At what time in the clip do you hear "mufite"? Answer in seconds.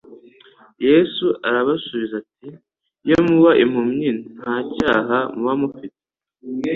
5.61-5.97